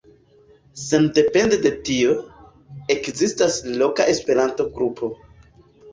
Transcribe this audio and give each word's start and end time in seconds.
Sendepende 0.83 1.59
de 1.65 1.73
tio, 1.89 2.15
ekzistas 2.95 3.59
loka 3.83 4.11
Esperanto-grupo. 4.15 5.15